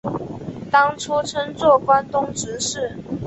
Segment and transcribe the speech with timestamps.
[0.71, 2.97] 当初称作关东执事。